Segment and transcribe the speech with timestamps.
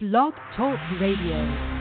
[0.00, 1.77] Blog Talk Radio.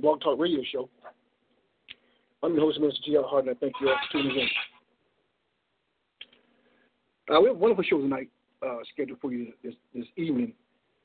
[0.00, 0.88] Blog Talk Radio Show.
[2.42, 3.22] I'm your host, Minister G.L.
[3.28, 3.54] Harden.
[3.54, 4.48] I thank you all for tuning in.
[7.32, 8.28] Uh, we have a wonderful show tonight
[8.66, 10.52] uh, scheduled for you this, this evening.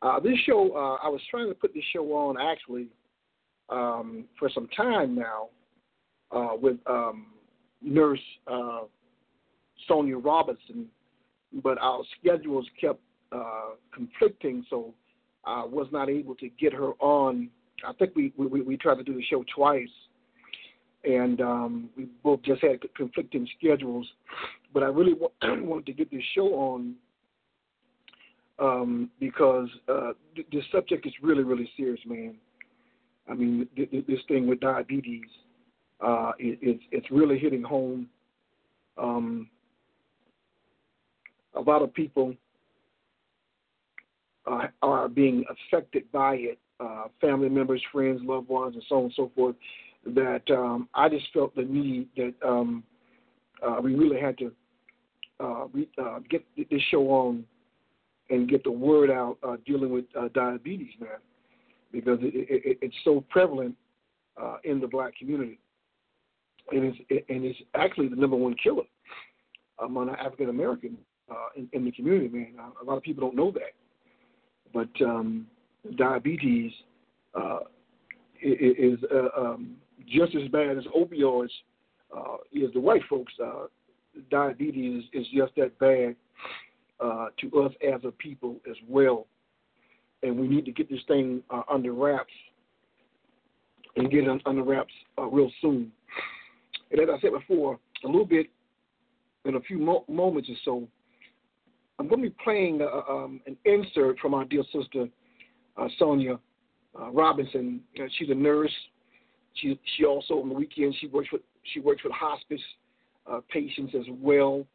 [0.02, 2.88] Uh, this show, uh, I was trying to put this show on actually
[3.70, 5.50] um, for some time now
[6.32, 7.28] uh, with um,
[7.84, 8.82] nurse uh,
[9.88, 10.88] Sonia Robinson,
[11.64, 13.00] but our schedules kept
[13.94, 14.94] conflicting, so
[15.46, 17.50] I was not able to get her on
[17.86, 19.90] I think we, we, we tried to do the show twice,
[21.04, 24.08] and um, we both just had conflicting schedules.
[24.74, 26.96] But I really wanted to get this show on
[28.60, 32.36] um, because uh, th- this subject is really, really serious, man.
[33.30, 35.26] I mean, th- th- this thing with diabetes,
[36.02, 38.08] uh, it, it's it's really hitting home.
[38.98, 39.50] Um,
[41.56, 42.34] a lot of people
[44.46, 49.04] uh, are being affected by it uh, family members, friends, loved ones, and so on
[49.06, 49.56] and so forth,
[50.06, 52.84] that um, I just felt the need that um,
[53.66, 54.52] uh, we really had to
[55.40, 57.44] uh, re- uh, get this show on
[58.30, 61.10] and get the word out uh, dealing with uh, diabetes, man,
[61.92, 63.76] because it, it, it's so prevalent
[64.42, 65.60] uh, in the black community,
[66.72, 68.84] and it's it, and it's actually the number one killer
[69.84, 70.98] among African American
[71.32, 72.54] uh, in, in the community, man.
[72.82, 73.74] A lot of people don't know that,
[74.74, 75.48] but um,
[75.96, 76.72] diabetes
[77.34, 77.60] uh,
[78.42, 79.76] is uh, um,
[80.08, 81.50] just as bad as opioids
[82.16, 83.34] uh, is the white folks.
[83.44, 83.68] Uh,
[84.32, 86.16] diabetes is, just that bad
[87.00, 89.28] uh, to us as a people as well.
[90.24, 92.34] And we need to get this thing uh, under wraps
[93.96, 95.92] and get it under wraps uh, real soon.
[96.92, 98.48] And as I said before, a little bit
[99.46, 100.88] in a few mo- moments or so,
[102.00, 105.08] I'm going to be playing uh, um, an insert from our dear sister
[105.78, 106.40] uh, Sonia
[107.00, 107.82] uh, Robinson.
[108.18, 108.74] She's a nurse.
[109.56, 111.42] She she also on the weekends she works with
[111.74, 112.62] she works with hospice
[113.30, 114.66] uh, patients as well.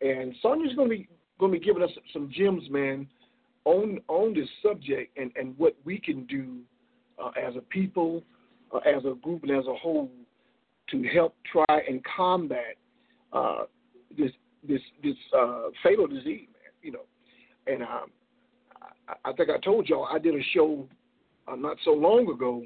[0.00, 1.08] And Sonia's going to be
[1.38, 3.06] going to be giving us some gems, man,
[3.64, 6.58] on on this subject and and what we can do
[7.22, 8.22] uh, as a people,
[8.74, 10.10] uh, as a group, and as a whole
[10.90, 12.76] to help try and combat
[13.32, 13.64] uh,
[14.16, 14.30] this
[14.66, 16.72] this this uh, fatal disease, man.
[16.82, 17.04] You know,
[17.66, 18.10] and um,
[19.24, 20.88] I think I told y'all I did a show
[21.48, 22.64] uh, not so long ago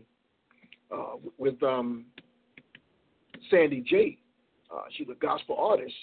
[0.90, 2.06] uh, with um,
[3.50, 4.18] Sandy J.
[4.72, 5.94] Uh, she's a gospel artist,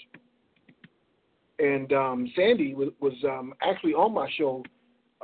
[1.58, 4.62] and um, Sandy was, was um, actually on my show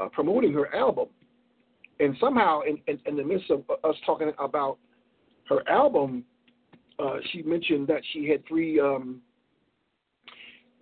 [0.01, 1.07] uh, promoting her album.
[1.99, 4.79] And somehow, in, in, in, the midst of us talking about
[5.49, 6.25] her album,
[6.99, 9.21] uh, she mentioned that she had three um,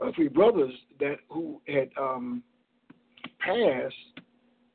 [0.00, 2.42] uh, three brothers that who had um,
[3.40, 3.94] passed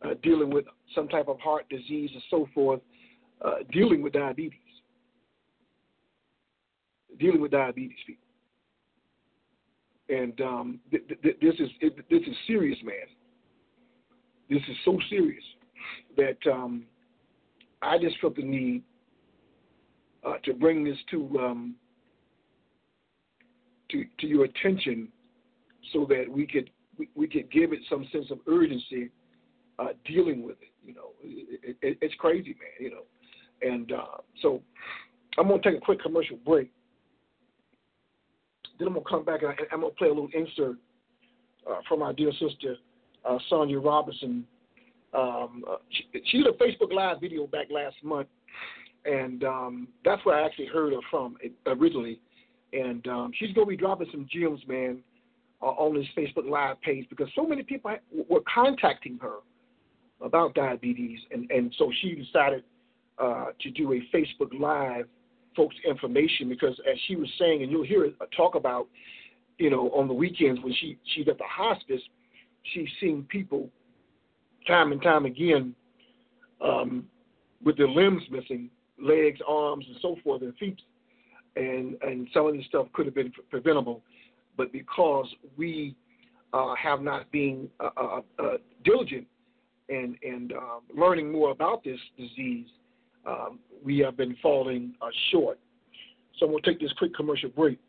[0.04, 2.82] uh, dealing with some type of heart disease and so forth,
[3.44, 4.60] uh, dealing with diabetes.
[7.20, 8.24] Dealing with diabetes, people.
[10.10, 12.96] And um, th- th- this is it, this is serious, man.
[14.50, 15.44] This is so serious
[16.18, 16.84] that um,
[17.82, 18.84] I just felt the need
[20.26, 21.76] uh, to bring this to um,
[23.92, 25.08] to to your attention,
[25.94, 29.10] so that we could we, we could give it some sense of urgency
[29.84, 30.70] uh, dealing with it.
[30.86, 32.80] You know, it, it, it's crazy, man.
[32.80, 33.04] You know,
[33.62, 34.62] and uh, so
[35.38, 36.72] I'm gonna take a quick commercial break.
[38.80, 40.78] Then I'm gonna come back and I, am gonna play a little insert
[41.70, 42.76] uh, from our dear sister
[43.26, 44.46] uh, Sonia Robinson.
[45.14, 48.28] Um, uh, she, she, did a Facebook Live video back last month,
[49.06, 51.38] and um, that's where I actually heard her from
[51.68, 52.20] originally.
[52.74, 55.00] And um, she's gonna be dropping some gems, man,
[55.62, 57.96] uh, on this Facebook Live page because so many people
[58.28, 59.38] were contacting her
[60.24, 62.64] about diabetes, and and so she decided
[63.20, 65.06] uh, to do a Facebook Live,
[65.56, 68.88] folks, information because as she was saying, and you'll hear her talk about,
[69.60, 72.02] you know, on the weekends when she she's at the hospice,
[72.74, 73.70] she's seeing people
[74.66, 75.76] time and time again
[76.64, 77.06] um,
[77.64, 78.70] with their limbs missing,
[79.00, 80.80] legs, arms, and so forth, and feet,
[81.56, 84.02] and and some of this stuff could have been preventable,
[84.56, 85.28] but because
[85.58, 85.96] we
[86.54, 89.28] uh, have not been uh, uh, uh diligent
[89.94, 92.68] and and um, learning more about this disease,
[93.26, 95.60] um, we have been falling uh, short.
[96.38, 97.80] So I'm to take this quick commercial break,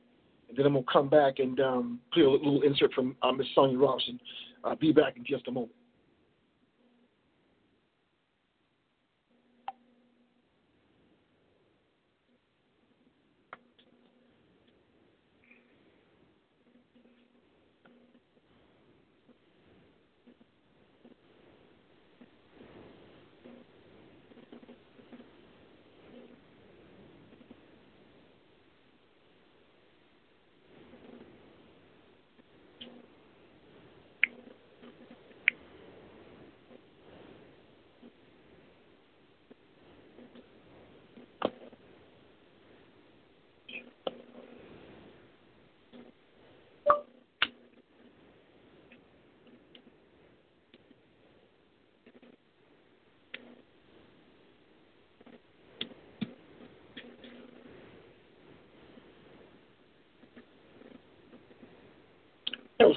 [0.49, 3.33] and then I'm going to come back and um, play a little insert from uh,
[3.33, 3.47] Ms.
[3.55, 4.21] Sonia Robinson.
[4.63, 5.73] I'll be back in just a moment.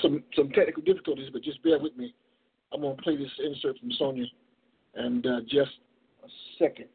[0.01, 2.13] Some some technical difficulties, but just bear with me.
[2.73, 4.25] I'm gonna play this insert from Sonia,
[4.95, 5.71] and uh, just
[6.23, 6.27] a
[6.59, 6.87] second.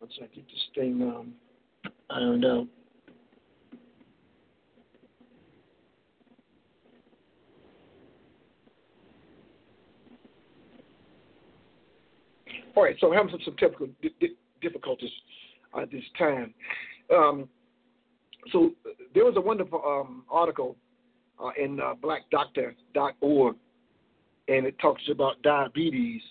[0.00, 1.32] Once I get this thing um,
[2.10, 2.66] ironed out.
[12.76, 13.88] All right, so I'm having some, some technical
[14.60, 15.10] difficulties
[15.76, 16.54] at this time.
[17.12, 17.48] Um,
[18.52, 18.72] so
[19.14, 20.76] there was a wonderful um, article
[21.42, 23.56] uh, in uh, blackdoctor.org,
[24.48, 26.22] and it talks about diabetes,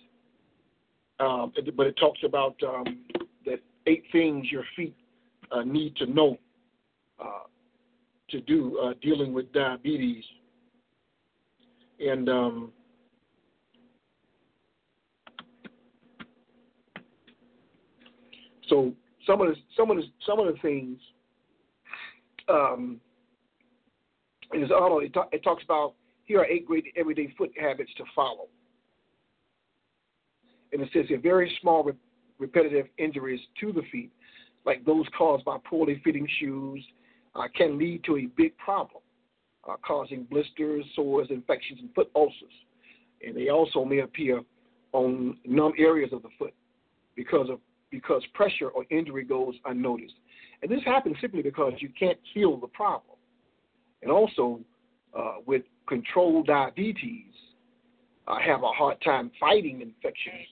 [1.20, 2.86] um, but it talks about um,
[3.88, 4.96] eight things your feet
[5.52, 6.38] uh, need to know
[7.20, 7.46] uh,
[8.30, 10.24] to do uh, dealing with diabetes.
[12.00, 12.72] And um,
[18.70, 18.94] so
[19.26, 21.00] some of the some of the some of the things
[22.50, 23.00] um,
[24.54, 25.94] in his it, talk, it talks about
[26.26, 28.48] here are eight great everyday foot habits to follow.
[30.74, 31.94] And it says here very small re-
[32.40, 34.12] repetitive injuries to the feet,
[34.66, 36.84] like those caused by poorly fitting shoes,
[37.36, 39.02] uh, can lead to a big problem,
[39.70, 42.54] uh, causing blisters, sores, infections, and foot ulcers.
[43.26, 44.42] And they also may appear
[44.94, 46.54] on numb areas of the foot
[47.16, 47.60] because of
[47.90, 50.16] because pressure or injury goes unnoticed.
[50.62, 53.18] And this happens simply because you can't heal the problem.
[54.02, 54.60] And also,
[55.18, 57.34] uh, with controlled diabetes,
[58.28, 60.48] I have a hard time fighting infections.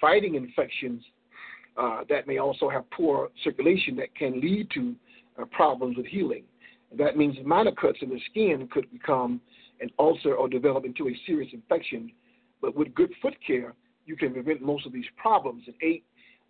[0.00, 1.02] Fighting infections
[1.76, 4.94] uh, that may also have poor circulation that can lead to
[5.40, 6.44] uh, problems with healing.
[6.98, 9.40] That means minor cuts in the skin could become
[9.80, 12.10] an ulcer or develop into a serious infection.
[12.60, 13.74] But with good foot care,
[14.06, 15.62] you can prevent most of these problems.
[15.66, 16.04] And eight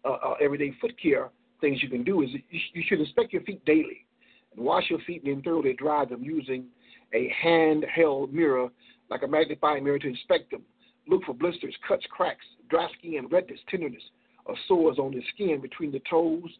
[0.04, 1.30] uh, uh, everyday foot care
[1.60, 4.06] things you can do is you should inspect your feet daily
[4.54, 6.64] and wash your feet and then thoroughly dry them using
[7.12, 8.68] a handheld mirror
[9.10, 10.62] like a magnifying mirror to inspect them.
[11.08, 14.02] Look for blisters, cuts, cracks, dry skin, redness, tenderness,
[14.44, 16.50] or sores on the skin between the toes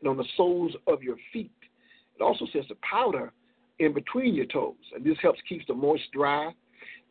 [0.00, 1.52] and on the soles of your feet.
[2.16, 3.32] It also says to powder
[3.78, 6.50] in between your toes, and this helps keep the moist dry,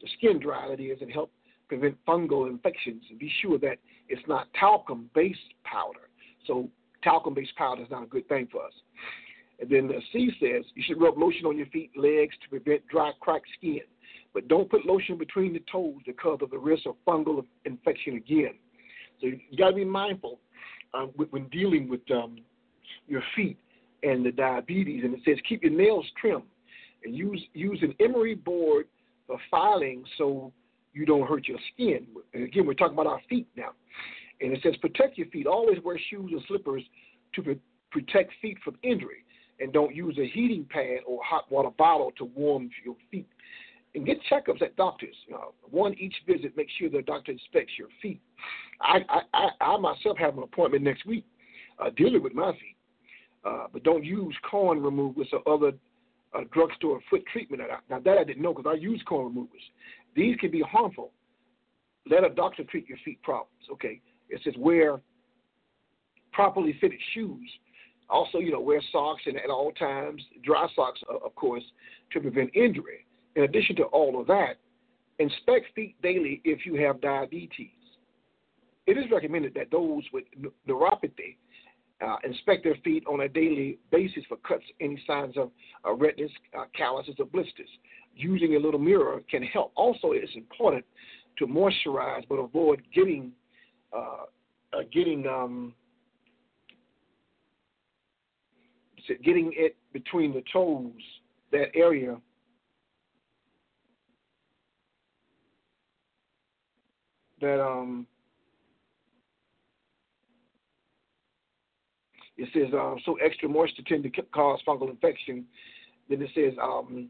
[0.02, 1.32] the skin dry, that is, and help
[1.70, 3.04] prevent fungal infections.
[3.10, 3.78] And be sure that
[4.10, 6.10] it's not talcum based powder.
[6.46, 6.68] So,
[7.04, 8.74] talcum based powder is not a good thing for us.
[9.60, 12.86] And then the C says you should rub lotion on your feet, legs to prevent
[12.88, 13.82] dry, cracked skin.
[14.34, 18.54] But don't put lotion between the toes because of the risk of fungal infection again.
[19.22, 20.40] So you got to be mindful
[20.94, 22.38] um, when dealing with um,
[23.08, 23.58] your feet
[24.04, 25.04] and the diabetes.
[25.04, 26.44] And it says keep your nails trimmed
[27.04, 28.88] and use use an emery board
[29.28, 30.52] for filing so
[30.94, 32.06] you don't hurt your skin.
[32.34, 33.72] And again, we're talking about our feet now.
[34.42, 35.48] And it says protect your feet.
[35.48, 36.84] Always wear shoes and slippers
[37.36, 37.58] to
[37.92, 39.26] protect feet from injury.
[39.60, 43.28] And don't use a heating pad or hot water bottle to warm your feet.
[43.96, 45.16] And get checkups at doctors.
[45.28, 46.56] You know, one each visit.
[46.56, 48.22] Make sure the doctor inspects your feet.
[48.82, 51.26] I I, I, I myself have an appointment next week
[51.80, 52.76] uh, dealing with my feet.
[53.44, 55.72] Uh, but don't use corn removers or other
[56.34, 57.64] uh, drugstore foot treatment.
[57.90, 59.62] Now that I didn't know because I use corn removers.
[60.16, 61.12] These can be harmful
[62.10, 63.64] let a doctor treat your feet problems.
[63.72, 65.00] Okay, it says wear
[66.34, 67.50] properly fitted shoes.
[68.10, 71.64] Also, you know, wear socks and at all times, dry socks, of course,
[72.12, 73.06] to prevent injury.
[73.36, 74.58] In addition to all of that,
[75.20, 77.70] inspect feet daily if you have diabetes.
[78.88, 80.24] It is recommended that those with
[80.68, 81.38] neuropathy
[82.06, 85.52] uh, inspect their feet on a daily basis for cuts, any signs of
[85.86, 87.70] uh, redness, uh, calluses, or blisters.
[88.16, 89.72] Using a little mirror can help.
[89.76, 90.86] Also, it's important
[91.38, 93.32] to moisturize, but avoid getting
[93.96, 94.26] uh,
[94.74, 95.74] uh, getting um,
[99.24, 100.92] getting it between the toes,
[101.52, 102.18] that area.
[107.42, 108.06] That um
[112.40, 115.46] It says um, so extra moisture tend to cause fungal infection.
[116.10, 117.10] Then it says um,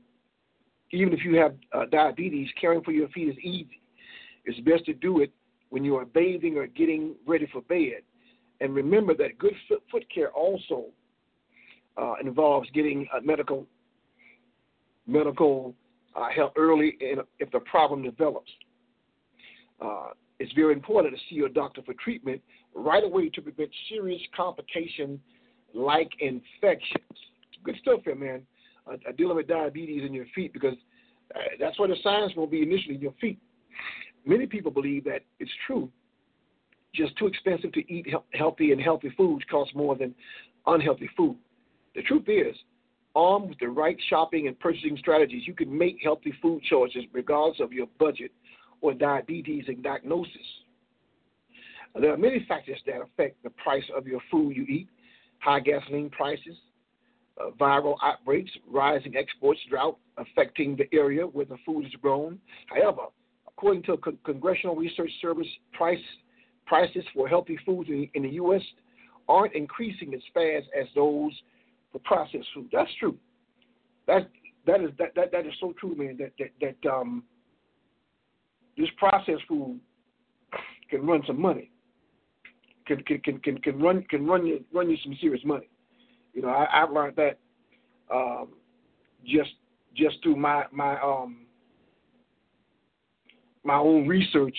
[0.91, 3.79] even if you have uh, diabetes, caring for your feet is easy.
[4.45, 5.31] It's best to do it
[5.69, 8.01] when you are bathing or getting ready for bed.
[8.59, 10.85] And remember that good foot, foot care also
[11.95, 13.67] uh, involves getting uh, medical
[15.05, 15.75] medical
[16.15, 18.51] uh, help early in, if the problem develops.
[20.39, 22.41] It's very important to see your doctor for treatment
[22.73, 25.19] right away to prevent serious complications
[25.73, 27.03] like infections.
[27.63, 28.41] Good stuff here, man.
[28.87, 30.75] Uh, uh, dealing with diabetes in your feet because
[31.35, 33.37] uh, that's where the signs will be initially in your feet.
[34.25, 35.89] Many people believe that it's true.
[36.95, 40.15] Just too expensive to eat he- healthy and healthy foods costs more than
[40.65, 41.35] unhealthy food.
[41.95, 42.55] The truth is,
[43.15, 47.59] armed with the right shopping and purchasing strategies, you can make healthy food choices regardless
[47.59, 48.31] of your budget
[48.81, 50.35] or diabetes and diagnosis.
[51.99, 54.87] There are many factors that affect the price of your food you eat
[55.39, 56.55] high gasoline prices,
[57.39, 62.39] uh, viral outbreaks, rising exports, drought affecting the area where the food is grown.
[62.67, 63.03] However,
[63.47, 65.99] according to Con- Congressional Research Service, price,
[66.65, 68.61] prices for healthy foods in, in the U.S.
[69.27, 71.31] aren't increasing as fast as those
[71.91, 72.69] for processed food.
[72.71, 73.17] That's true.
[74.07, 74.29] That
[74.65, 76.17] that is that, that, that is so true, man.
[76.17, 77.23] That that that um
[78.79, 79.79] this processed food
[80.89, 81.69] can run some money.
[82.87, 85.69] Can can can can, can run can run you run you some serious money.
[86.33, 87.37] You know, I, I've learned that
[88.11, 88.53] um,
[89.25, 89.51] just
[89.95, 91.45] just through my my um
[93.63, 94.55] my own research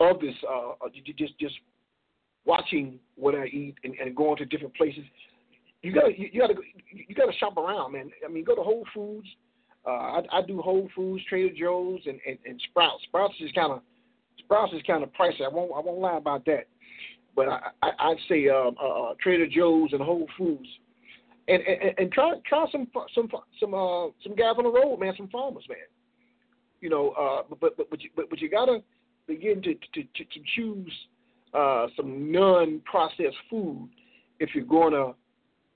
[0.00, 0.34] of this.
[0.46, 1.54] Uh, uh just just
[2.44, 5.04] watching what I eat and, and going to different places.
[5.82, 6.54] You gotta you, you gotta
[6.90, 8.10] you gotta shop around, man.
[8.24, 9.28] I mean, go to Whole Foods
[9.86, 13.02] uh, I, I do Whole Foods, Trader Joe's, and, and, and Sprouts.
[13.04, 13.80] Sprouts is kind of
[14.40, 15.44] Sprouts is kind of pricey.
[15.44, 16.66] I won't I won't lie about that.
[17.34, 20.68] But I, I I'd say um, uh, uh, Trader Joe's and Whole Foods,
[21.48, 23.28] and and, and try try some some
[23.60, 25.78] some uh, some guys on the road, man, some farmers, man.
[26.80, 28.82] You know, uh, but but but you, but, but you gotta
[29.26, 30.92] begin to to to, to choose
[31.54, 33.88] uh, some non-processed food
[34.40, 35.12] if you're gonna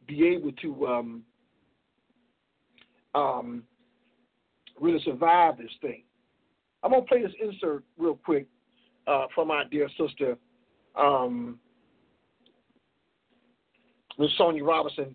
[0.06, 1.22] be able to um,
[3.14, 3.62] um,
[4.80, 6.02] really survive this thing.
[6.82, 8.46] I'm gonna play this insert real quick
[9.06, 10.36] uh, from our dear sister,
[10.96, 11.58] um,
[14.18, 15.14] Miss Sonia Robinson,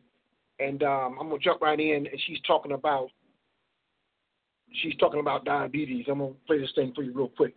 [0.60, 3.10] and um, I'm gonna jump right in, and she's talking about
[4.82, 6.06] she's talking about diabetes.
[6.08, 7.56] I'm gonna play this thing for you real quick.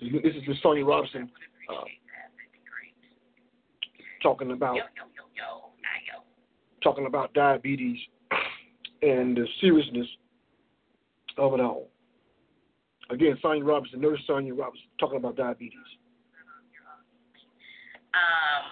[0.00, 1.30] This is Miss Sonia Robinson
[1.70, 1.84] uh,
[4.22, 4.76] talking about
[6.82, 7.98] talking about diabetes
[9.02, 10.06] and the seriousness
[11.36, 11.88] of it all.
[13.10, 15.78] Again, Sonia Robinson, Nurse Sonia Robinson, talking about diabetes.
[18.16, 18.64] Um,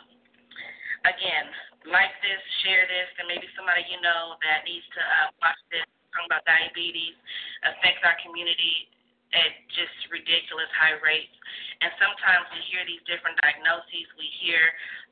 [1.06, 1.46] again,
[1.86, 5.84] like this, share this, and maybe somebody you know that needs to uh, watch this.
[6.10, 7.18] Talking about diabetes
[7.66, 8.86] affects our community
[9.34, 11.34] at just ridiculous high rates.
[11.82, 14.06] And sometimes we hear these different diagnoses.
[14.14, 14.62] We hear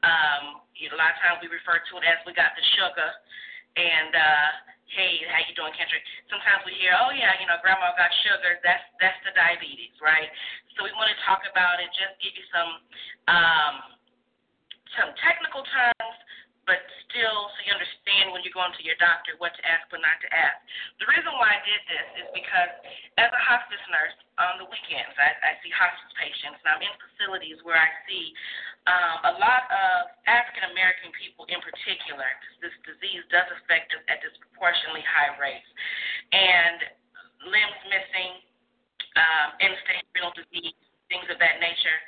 [0.06, 3.10] um, a lot of times we refer to it as we got the sugar,
[3.78, 4.50] and uh,
[4.92, 6.04] hey, how you doing, Kendrick?
[6.28, 8.60] Sometimes we hear, oh yeah, you know, grandma got sugar.
[8.60, 10.28] That's that's the diabetes, right?
[10.76, 12.70] So we want to talk about it, just give you some
[13.32, 13.74] um,
[15.00, 16.16] some technical terms,
[16.68, 20.04] but still so you understand when you're going to your doctor what to ask, but
[20.04, 20.60] not to ask.
[21.00, 22.72] The reason why I did this is because
[23.16, 26.92] as a hospice nurse on the weekends, I, I see hospice patients, and I'm in
[27.00, 28.36] facilities where I see
[28.90, 32.26] um, a lot of African American people in particular,
[32.58, 35.68] this disease does affect them at disproportionately high rates,
[36.34, 36.78] and
[37.46, 38.32] limbs missing,
[39.14, 40.74] um, end-stage renal disease,
[41.06, 41.98] things of that nature.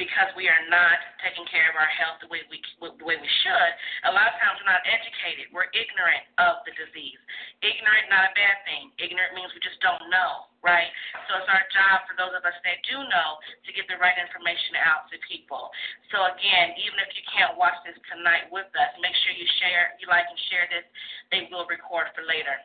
[0.00, 3.30] Because we are not taking care of our health the way we the way we
[3.44, 3.72] should.
[4.08, 5.52] A lot of times we're not educated.
[5.52, 7.20] We're ignorant of the disease.
[7.60, 8.88] Ignorant not a bad thing.
[8.96, 10.88] Ignorant means we just don't know, right?
[11.28, 13.28] So it's our job for those of us that do know
[13.68, 15.68] to get the right information out to people.
[16.08, 19.92] So again, even if you can't watch this tonight with us, make sure you share,
[20.00, 20.88] you like and share this.
[21.28, 22.56] They will record for later.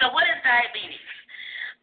[0.00, 1.17] So what is diabetes?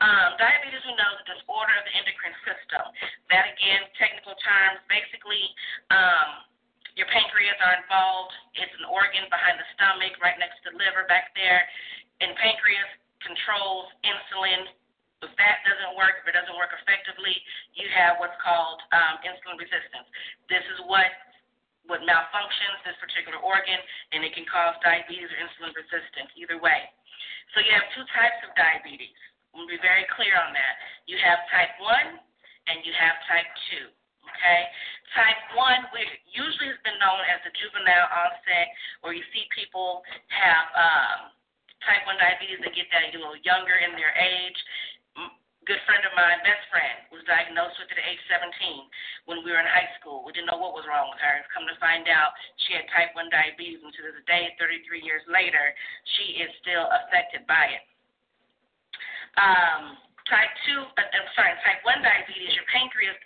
[0.03, 2.83] Um, diabetes, we know, is a disorder of the endocrine system.
[3.31, 5.43] That, again, technical terms, basically,
[5.87, 6.43] um,
[6.99, 8.35] your pancreas are involved.
[8.59, 11.63] It's an organ behind the stomach, right next to the liver back there.
[12.19, 12.91] And pancreas
[13.23, 14.67] controls insulin.
[15.23, 17.35] If that doesn't work, if it doesn't work effectively,
[17.73, 20.07] you have what's called um, insulin resistance.
[20.51, 21.07] This is what
[21.85, 23.77] what malfunctions this particular organ,
[24.09, 26.29] and it can cause diabetes or insulin resistance.
[26.35, 26.89] Either way.
[27.53, 29.17] So you have two types of diabetes.
[29.55, 30.75] We'll be very clear on that.
[31.07, 32.19] You have type 1
[32.67, 33.87] and you have type 2.
[34.35, 34.61] Okay?
[35.15, 38.67] Type 1 which usually has been known as the juvenile onset,
[38.99, 41.19] where you see people have um,
[41.87, 44.59] type 1 diabetes, they get that a little younger in their age.
[45.65, 48.53] Good friend of mine, best friend, was diagnosed with it at age 17
[49.25, 50.21] when we were in high school.
[50.21, 51.41] We didn't know what was wrong with her.
[51.49, 55.25] Come to find out, she had type 1 diabetes, and to this day, 33 years
[55.25, 55.73] later,
[56.13, 57.81] she is still affected by it.
[59.35, 59.99] Um,
[60.29, 63.17] type 2, uh, I'm sorry, type 1 diabetes, your pancreas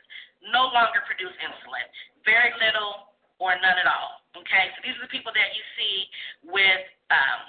[0.52, 1.86] no longer produce insulin.
[2.26, 4.20] Very little or none at all.
[4.38, 5.96] Okay, so these are the people that you see
[6.54, 7.42] with um,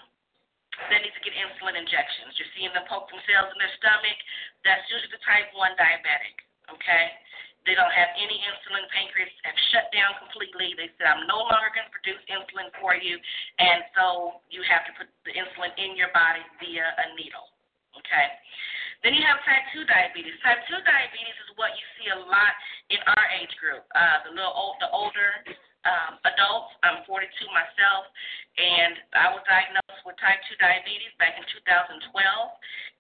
[0.88, 2.32] that need to get insulin injections.
[2.40, 4.18] You're seeing them poke themselves in their stomach.
[4.64, 6.36] That's usually the type 1 diabetic.
[6.72, 7.04] Okay,
[7.68, 8.86] they don't have any insulin.
[8.88, 10.72] Pancreas have shut down completely.
[10.78, 13.20] They said, I'm no longer going to produce insulin for you,
[13.60, 17.52] and so you have to put the insulin in your body via a needle.
[18.00, 18.26] Okay.
[19.00, 20.36] Then you have type 2 diabetes.
[20.44, 22.52] Type 2 diabetes is what you see a lot
[22.92, 25.40] in our age group, uh, the little old, the older
[25.88, 26.76] um, adults.
[26.84, 28.04] I'm 42 myself,
[28.60, 32.12] and I was diagnosed with type 2 diabetes back in 2012.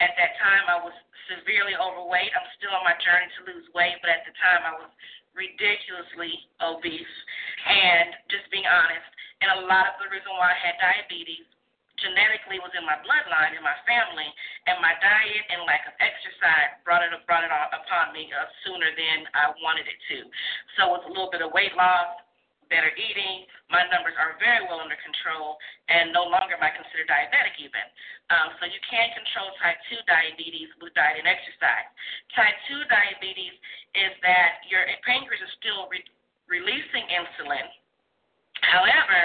[0.00, 0.96] At that time, I was
[1.28, 2.32] severely overweight.
[2.32, 4.88] I'm still on my journey to lose weight, but at the time, I was
[5.36, 6.32] ridiculously
[6.64, 7.16] obese.
[7.68, 9.04] And just being honest,
[9.44, 11.48] and a lot of the reason why I had diabetes
[12.00, 14.28] genetically was in my bloodline in my family,
[14.68, 18.90] and my diet and lack of exercise brought it brought it upon me uh, sooner
[18.92, 20.18] than I wanted it to.
[20.76, 22.20] So with a little bit of weight loss,
[22.70, 25.58] better eating, my numbers are very well under control,
[25.90, 27.82] and no longer am I considered diabetic even.
[28.30, 31.90] Um, so you can control type 2 diabetes with diet and exercise.
[32.38, 33.58] Type 2 diabetes
[33.98, 36.06] is that your pancreas is still re-
[36.46, 37.66] releasing insulin.
[38.62, 39.18] However,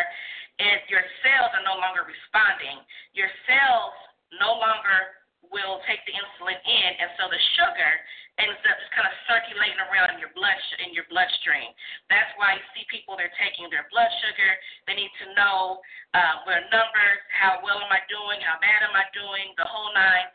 [0.59, 2.79] if your cells are no longer responding,
[3.11, 3.95] your cells
[4.39, 5.19] no longer
[5.51, 7.91] will take the insulin in, and so the sugar
[8.35, 11.71] ends up just kind of circulating around in your blood in your bloodstream.
[12.11, 14.51] That's why you see people they're taking their blood sugar.
[14.87, 15.79] They need to know
[16.11, 19.91] uh, their numbers, how well am I doing, how bad am I doing, the whole
[19.95, 20.27] nine.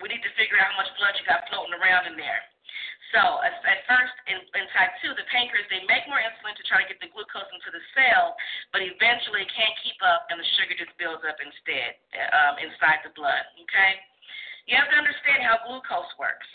[0.00, 2.40] We need to figure out how much blood you got floating around in there.
[3.14, 6.64] So at, at first, in, in type 2, the pancreas, they make more insulin to
[6.66, 8.34] try to get the glucose into the cell,
[8.74, 11.94] but eventually it can't keep up and the sugar just builds up instead
[12.34, 14.02] um, inside the blood, okay?
[14.66, 16.48] You have to understand how glucose works.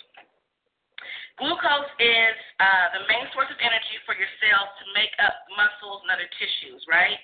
[1.39, 6.04] Glucose is uh, the main source of energy for your cells to make up muscles
[6.04, 7.15] and other tissues, right?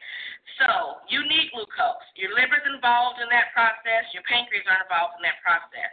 [0.56, 2.08] So you need glucose.
[2.16, 4.08] Your liver's involved in that process.
[4.16, 5.92] Your pancreas are involved in that process.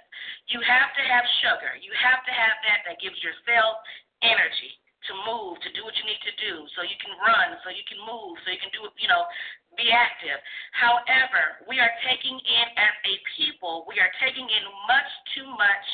[0.55, 1.75] You have to have sugar.
[1.83, 3.83] You have to have that that gives your cells
[4.23, 4.79] energy
[5.11, 7.83] to move, to do what you need to do, so you can run, so you
[7.91, 9.27] can move, so you can do, you know,
[9.75, 10.39] be active.
[10.79, 15.87] However, we are taking in as a people, we are taking in much too much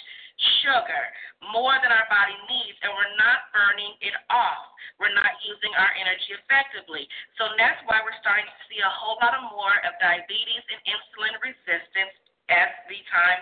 [0.64, 1.02] sugar,
[1.54, 4.66] more than our body needs, and we're not burning it off.
[4.98, 7.06] We're not using our energy effectively.
[7.38, 10.80] So that's why we're starting to see a whole lot of more of diabetes and
[10.90, 12.14] insulin resistance
[12.50, 13.40] as the time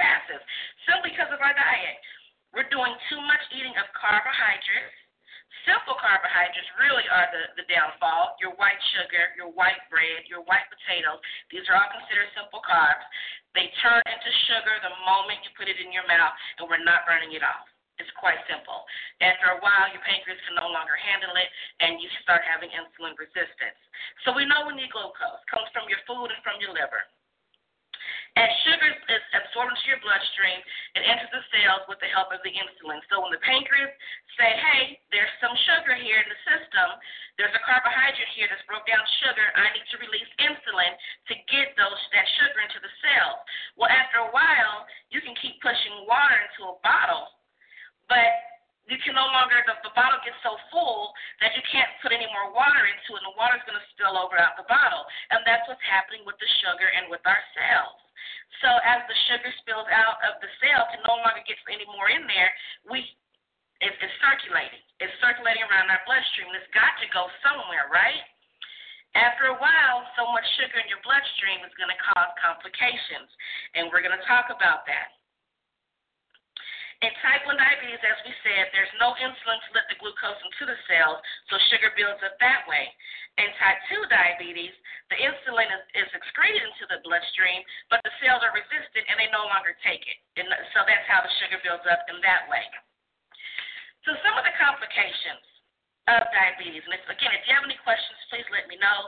[0.00, 0.40] passes,
[0.88, 1.98] simply because of our diet.
[2.56, 5.03] We're doing too much eating of carbohydrates
[5.62, 8.34] Simple carbohydrates really are the, the downfall.
[8.42, 13.06] Your white sugar, your white bread, your white potatoes, these are all considered simple carbs.
[13.54, 17.06] They turn into sugar the moment you put it in your mouth, and we're not
[17.06, 17.64] burning it off.
[18.02, 18.82] It's quite simple.
[19.22, 21.46] After a while, your pancreas can no longer handle it,
[21.78, 23.78] and you start having insulin resistance.
[24.26, 25.38] So we know we need glucose.
[25.38, 27.06] It comes from your food and from your liver.
[28.34, 30.58] As sugar is absorbed into your bloodstream,
[30.98, 32.98] it enters the cells with the help of the insulin.
[33.06, 33.94] So when the pancreas
[34.34, 34.93] say, hey,
[36.04, 36.88] here in the system,
[37.40, 40.92] there's a carbohydrate here that's broke down sugar, I need to release insulin
[41.32, 43.40] to get those that sugar into the cells.
[43.80, 47.32] Well, after a while, you can keep pushing water into a bottle,
[48.06, 48.28] but
[48.84, 52.28] you can no longer the, the bottle gets so full that you can't put any
[52.28, 55.08] more water into it, and the water's going to spill over out the bottle.
[55.32, 57.96] And that's what's happening with the sugar and with our cells.
[58.60, 62.12] So as the sugar spills out of the cell can no longer get any more
[62.12, 62.52] in there,
[62.86, 63.08] we
[63.82, 64.80] it's, it's circulating.
[65.02, 66.48] It's circulating around our bloodstream.
[66.52, 68.22] And it's got to go somewhere, right?
[69.14, 73.30] After a while, so much sugar in your bloodstream is going to cause complications,
[73.78, 75.12] and we're going to talk about that.
[77.04, 80.64] In type 1 diabetes, as we said, there's no insulin to let the glucose into
[80.64, 81.20] the cells,
[81.52, 82.88] so sugar builds up that way.
[83.36, 84.72] In type 2 diabetes,
[85.12, 87.60] the insulin is, is excreted into the bloodstream,
[87.92, 90.16] but the cells are resistant and they no longer take it.
[90.40, 92.64] And so that's how the sugar builds up in that way.
[94.08, 95.44] So some of the complications
[96.08, 96.88] of diabetes.
[96.88, 98.98] And if, again, if you have any questions, please let me know,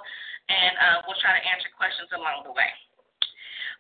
[0.53, 2.73] and uh, we'll try to answer questions along the way.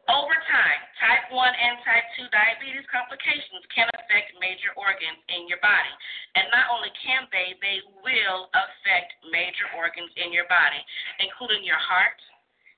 [0.06, 5.58] Over time, type 1 and type 2 diabetes complications can affect major organs in your
[5.58, 5.90] body.
[6.38, 10.78] And not only can they, they will affect major organs in your body,
[11.18, 12.14] including your heart,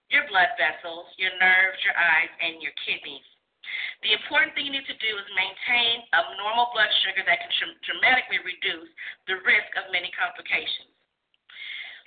[0.08, 3.28] your blood vessels, your nerves, your eyes, and your kidneys.
[4.00, 7.52] The important thing you need to do is maintain a normal blood sugar that can
[7.84, 8.88] dramatically reduce
[9.28, 10.96] the risk of many complications.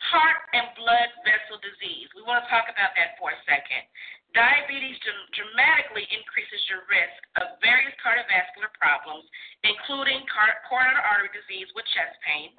[0.10, 2.10] Heart and blood vessel disease.
[2.17, 3.86] We want to talk about that for a second.
[4.32, 4.96] Diabetes
[5.36, 9.28] dramatically increases your risk of various cardiovascular problems,
[9.67, 10.24] including
[10.72, 12.56] coronary artery disease with chest pain,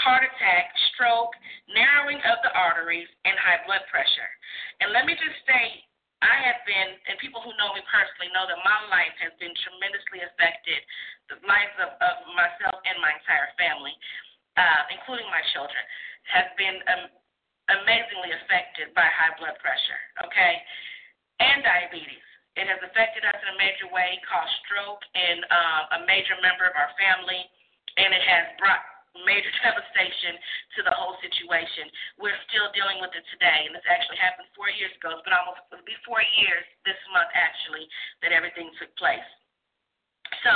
[0.00, 1.36] heart attack, stroke,
[1.68, 4.32] narrowing of the arteries, and high blood pressure.
[4.80, 5.84] And let me just say,
[6.24, 9.52] I have been, and people who know me personally know that my life has been
[9.60, 10.80] tremendously affected,
[11.28, 13.92] the lives of, of myself and my entire family,
[14.56, 15.84] uh, including my children,
[16.32, 17.12] have been um,
[17.76, 20.64] amazingly affected by high blood pressure, okay,
[21.40, 22.22] and diabetes.
[22.54, 26.70] It has affected us in a major way, caused stroke in uh, a major member
[26.70, 27.42] of our family,
[27.98, 28.78] and it has brought
[29.22, 30.38] major devastation
[30.78, 31.86] to the whole situation.
[32.18, 35.14] We're still dealing with it today, and this actually happened four years ago.
[35.14, 37.86] It's been almost it'll be four years this month actually
[38.22, 39.26] that everything took place.
[40.42, 40.54] So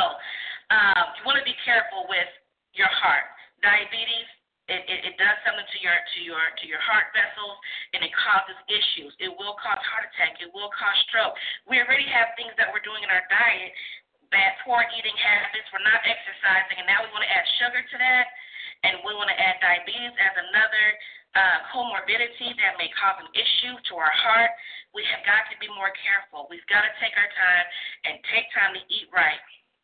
[0.74, 2.30] um, you want to be careful with
[2.74, 3.26] your heart.
[3.62, 4.30] Diabetes
[4.68, 7.56] it, it, it does something to your to your to your heart vessels
[7.96, 9.12] and it causes issues.
[9.18, 10.38] It will cause heart attack.
[10.44, 11.34] It will cause stroke.
[11.64, 13.72] We already have things that we're doing in our diet,
[14.28, 15.66] bad poor eating habits.
[15.72, 18.28] We're not exercising, and now we want to add sugar to that
[18.86, 20.86] and we want to add diabetes as another
[21.34, 24.52] uh, comorbidity that may cause an issue to our heart,
[24.96, 26.48] we have got to be more careful.
[26.48, 27.66] We've got to take our time
[28.08, 29.40] and take time to eat right.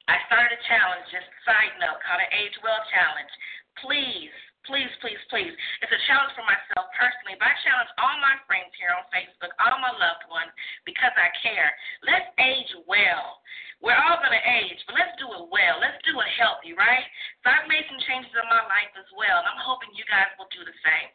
[0.08, 3.32] I started a challenge, just side note, called an Age Well Challenge.
[3.80, 4.34] Please,
[4.66, 5.52] please, please, please.
[5.84, 9.52] It's a challenge for myself personally, but I challenge all my friends here on Facebook,
[9.60, 10.52] all my loved ones,
[10.88, 11.70] because I care.
[12.04, 13.40] Let's age well.
[13.84, 15.76] We're all going to age, but let's do it well.
[15.76, 17.04] Let's do it healthy, right?
[17.44, 20.32] So I've made some changes in my life as well, and I'm hoping you guys
[20.40, 21.10] will do the same.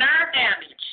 [0.00, 0.86] Nerve damage.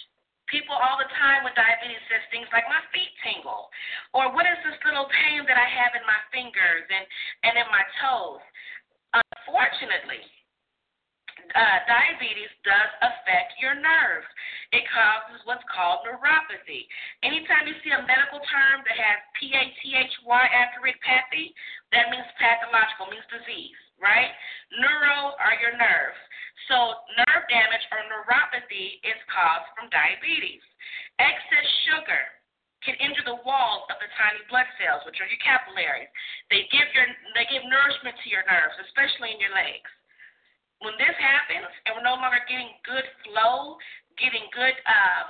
[0.52, 3.70] People all the time with diabetes says things like my feet tingle,
[4.18, 7.06] or what is this little pain that I have in my fingers and
[7.46, 8.42] and in my toes?
[9.14, 10.26] Unfortunately,
[11.54, 14.28] uh, diabetes does affect your nerves.
[14.70, 16.86] It causes what's called neuropathy.
[17.26, 20.98] Anytime you see a medical term that has P A T H Y after it,
[21.02, 21.54] pathy,
[21.94, 24.30] that means pathological, means disease, right?
[24.78, 26.22] Neuro are your nerves.
[26.70, 30.62] So nerve damage or neuropathy is caused from diabetes.
[31.18, 32.24] Excess sugar
[32.86, 36.14] can injure the walls of the tiny blood cells, which are your capillaries.
[36.54, 39.90] They give your they give nourishment to your nerves, especially in your legs
[40.80, 43.76] when this happens and we're no longer getting good flow,
[44.16, 45.28] getting good um,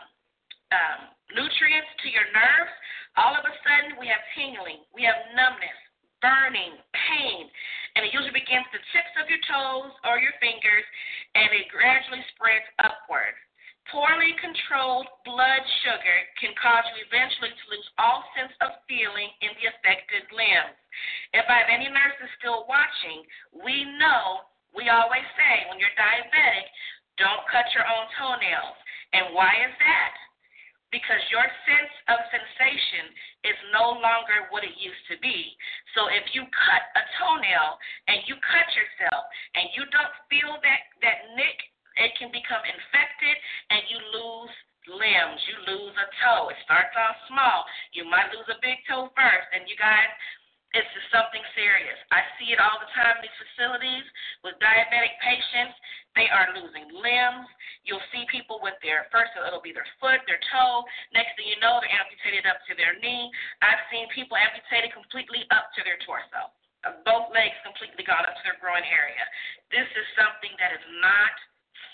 [0.73, 0.99] um,
[1.33, 2.73] nutrients to your nerves,
[3.17, 5.79] all of a sudden we have tingling, we have numbness,
[6.21, 7.49] burning, pain,
[7.97, 10.85] and it usually begins at the tips of your toes or your fingers,
[11.33, 13.33] and it gradually spreads upward.
[13.89, 19.49] Poorly controlled blood sugar can cause you eventually to lose all sense of feeling in
[19.57, 20.77] the affected limbs.
[21.33, 26.67] If I have any nurses still watching, we know we always say when you're diabetic,
[27.17, 28.77] don't cut your own toenails.
[29.13, 30.13] And why is that?
[30.89, 33.13] Because your sense of sensation
[33.45, 35.53] is no longer what it used to be.
[35.93, 37.77] So if you cut a toenail
[38.09, 41.57] and you cut yourself and you don't feel that, that nick,
[42.01, 43.35] it can become infected
[43.69, 44.53] and you lose
[44.89, 45.41] limbs.
[45.45, 46.49] You lose a toe.
[46.49, 47.65] It starts off small.
[47.93, 49.47] You might lose a big toe first.
[49.53, 50.09] And you guys,
[50.77, 51.97] it's something serious.
[52.13, 54.05] I see it all the time in these facilities
[54.45, 55.73] with diabetic patients.
[56.13, 57.49] They are losing limbs.
[57.87, 60.85] You'll see people with their first it'll be their foot, their toe.
[61.09, 63.33] Next thing you know, they're amputated up to their knee.
[63.65, 66.53] I've seen people amputated completely up to their torso.
[67.03, 69.25] both legs completely gone up to their groin area.
[69.73, 71.33] This is something that is not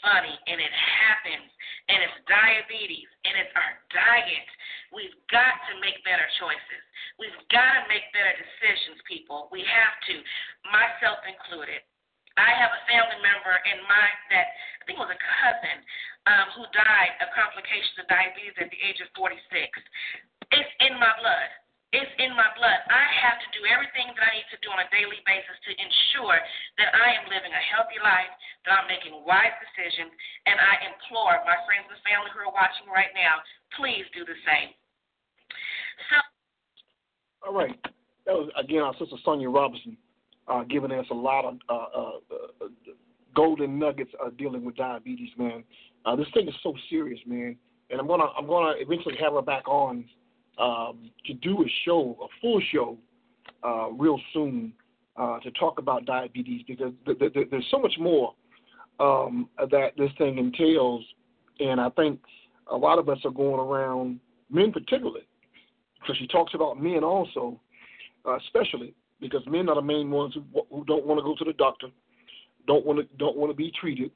[0.03, 1.49] funny and it happens
[1.89, 4.49] and it's diabetes and it's our diet.
[4.95, 6.83] We've got to make better choices.
[7.19, 9.51] We've got to make better decisions, people.
[9.51, 10.15] We have to,
[10.71, 11.83] myself included.
[12.39, 14.47] I have a family member in my that
[14.79, 15.77] I think was a cousin
[16.31, 19.35] um, who died of complications of diabetes at the age of 46.
[20.55, 21.51] It's in my blood.
[21.95, 22.79] It's in my blood.
[22.91, 25.71] I have to do everything that I need to do on a daily basis to
[25.79, 26.39] ensure
[26.75, 28.31] that I am living a healthy life,
[28.67, 30.11] that I'm making wise decisions,
[30.43, 33.39] and I implore my friends and family who are watching right now,
[33.79, 34.75] please do the same.
[37.45, 37.77] All right.
[38.25, 39.97] That was again our sister Sonia Robinson
[40.47, 42.11] uh, giving us a lot of uh, uh,
[42.61, 42.67] uh
[43.35, 45.63] golden nuggets uh, dealing with diabetes, man.
[46.05, 47.55] Uh, this thing is so serious, man,
[47.89, 50.05] and I'm gonna I'm gonna eventually have her back on
[50.57, 52.97] um, to do a show, a full show,
[53.97, 54.73] real soon
[55.17, 58.33] to talk about diabetes because th- th- th- there's so much more
[58.99, 61.03] um, that this thing entails,
[61.59, 62.19] and I think
[62.71, 65.27] a lot of us are going around, men particularly,
[66.05, 67.59] because she talks about men also,
[68.45, 71.53] especially because men are the main ones who, who don't want to go to the
[71.53, 71.87] doctor,
[72.67, 74.11] don't want to don't want to be treated,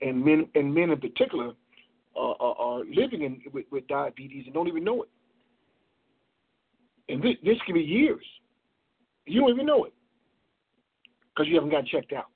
[0.00, 1.52] and men and men in particular
[2.16, 5.08] are, are, are living in with, with diabetes and don't even know it.
[7.08, 8.24] And this, this can be years.
[9.26, 9.92] You don't even know it
[11.28, 12.26] because you haven't got checked out.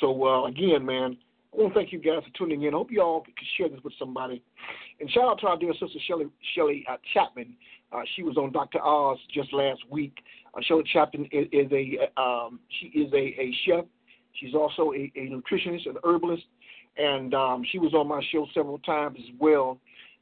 [0.00, 1.16] So uh, again, man,
[1.52, 2.74] I want to thank you guys for tuning in.
[2.74, 4.42] I hope you all can share this with somebody.
[5.00, 5.98] And shout out to our dear sister
[6.54, 7.54] Shelly, uh, Chapman.
[7.92, 8.80] Uh, she was on Dr.
[8.82, 10.16] Oz just last week.
[10.54, 13.84] Uh, Shelly Chapman is, is a um, she is a, a chef.
[14.34, 16.44] She's also a, a nutritionist, and herbalist,
[16.96, 19.78] and um, she was on my show several times as well.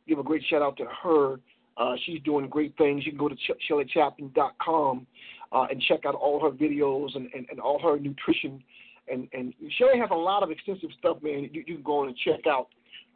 [0.06, 1.40] Give a great shout out to her.
[1.76, 3.04] Uh, she's doing great things.
[3.04, 5.06] You can go to ch- shellychapman.com
[5.52, 8.62] uh, and check out all her videos and, and, and all her nutrition
[9.10, 11.48] and and Shelly has a lot of extensive stuff, man.
[11.52, 12.68] You, you can go on and check out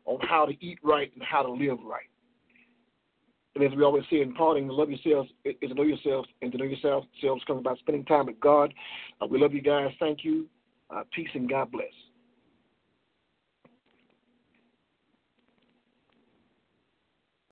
[0.04, 2.08] on how to eat right and how to live right.
[3.54, 6.50] And as we always say in parting, to love yourselves is to know yourselves, and
[6.52, 7.06] to know yourselves
[7.46, 8.72] comes about spending time with God.
[9.20, 9.90] Uh, we love you guys.
[10.00, 10.46] Thank you.
[10.90, 11.92] Uh, peace and God bless.